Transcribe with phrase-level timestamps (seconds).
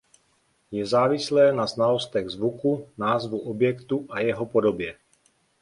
[0.75, 4.97] Je závislé na znalostech zvuku názvu objektu a jeho podobě.